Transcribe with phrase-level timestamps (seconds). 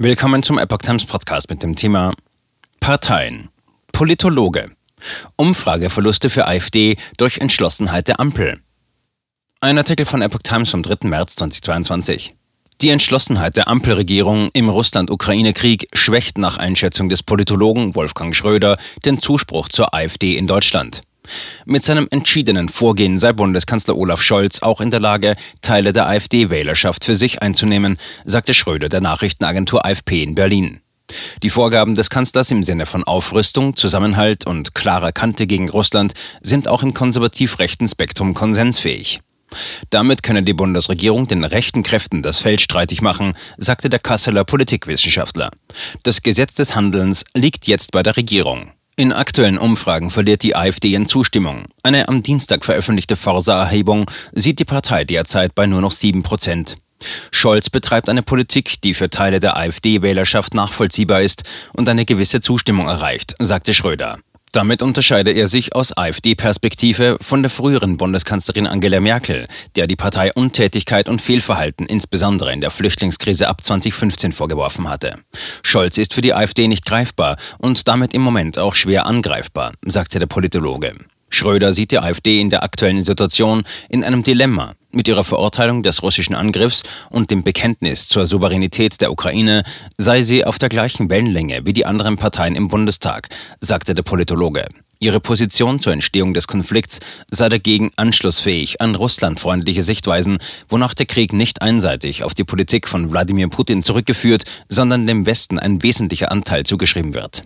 [0.00, 2.14] Willkommen zum Epoch Times Podcast mit dem Thema
[2.78, 3.48] Parteien.
[3.90, 4.66] Politologe.
[5.34, 8.60] Umfrageverluste für AfD durch Entschlossenheit der Ampel.
[9.58, 11.08] Ein Artikel von Epoch Times vom 3.
[11.08, 12.30] März 2022.
[12.80, 19.68] Die Entschlossenheit der Ampelregierung im Russland-Ukraine-Krieg schwächt nach Einschätzung des Politologen Wolfgang Schröder den Zuspruch
[19.68, 21.00] zur AfD in Deutschland.
[21.64, 27.04] Mit seinem entschiedenen Vorgehen sei Bundeskanzler Olaf Scholz auch in der Lage, Teile der AfD-Wählerschaft
[27.04, 30.80] für sich einzunehmen, sagte Schröder der Nachrichtenagentur AFP in Berlin.
[31.42, 36.68] Die Vorgaben des Kanzlers im Sinne von Aufrüstung, Zusammenhalt und klarer Kante gegen Russland sind
[36.68, 39.20] auch im konservativ-rechten Spektrum konsensfähig.
[39.88, 45.48] Damit könne die Bundesregierung den rechten Kräften das Feld streitig machen, sagte der Kasseler Politikwissenschaftler.
[46.02, 48.72] Das Gesetz des Handelns liegt jetzt bei der Regierung.
[48.98, 51.66] In aktuellen Umfragen verliert die AfD in Zustimmung.
[51.84, 56.74] Eine am Dienstag veröffentlichte Forsa-Erhebung sieht die Partei derzeit bei nur noch 7 Prozent.
[57.30, 61.44] Scholz betreibt eine Politik, die für Teile der AfD-Wählerschaft nachvollziehbar ist
[61.74, 64.18] und eine gewisse Zustimmung erreicht, sagte Schröder.
[64.52, 69.46] Damit unterscheide er sich aus AfD-Perspektive von der früheren Bundeskanzlerin Angela Merkel,
[69.76, 75.18] der die Partei Untätigkeit und Fehlverhalten insbesondere in der Flüchtlingskrise ab 2015 vorgeworfen hatte.
[75.62, 80.18] Scholz ist für die AfD nicht greifbar und damit im Moment auch schwer angreifbar, sagte
[80.18, 80.92] der Politologe.
[81.30, 84.74] Schröder sieht die AfD in der aktuellen Situation in einem Dilemma.
[84.90, 89.62] Mit ihrer Verurteilung des russischen Angriffs und dem Bekenntnis zur Souveränität der Ukraine
[89.98, 93.28] sei sie auf der gleichen Wellenlänge wie die anderen Parteien im Bundestag,
[93.60, 94.64] sagte der Politologe.
[95.00, 96.98] Ihre Position zur Entstehung des Konflikts
[97.30, 103.10] sei dagegen anschlussfähig an russlandfreundliche Sichtweisen, wonach der Krieg nicht einseitig auf die Politik von
[103.12, 107.42] Wladimir Putin zurückgeführt, sondern dem Westen ein wesentlicher Anteil zugeschrieben wird.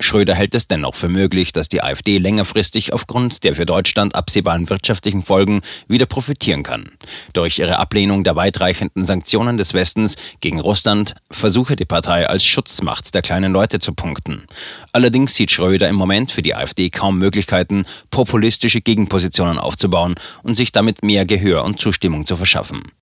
[0.00, 4.70] Schröder hält es dennoch für möglich, dass die AfD längerfristig aufgrund der für Deutschland absehbaren
[4.70, 6.90] wirtschaftlichen Folgen wieder profitieren kann.
[7.32, 13.14] Durch ihre Ablehnung der weitreichenden Sanktionen des Westens gegen Russland versuche die Partei als Schutzmacht
[13.14, 14.44] der kleinen Leute zu punkten.
[14.92, 20.72] Allerdings sieht Schröder im Moment für die AfD kaum Möglichkeiten, populistische Gegenpositionen aufzubauen und sich
[20.72, 22.92] damit mehr Gehör und Zustimmung zu verschaffen.